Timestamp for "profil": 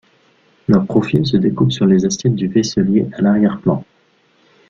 0.87-1.27